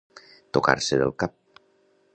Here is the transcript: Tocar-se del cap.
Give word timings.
Tocar-se 0.57 0.99
del 1.03 1.13
cap. 1.25 1.39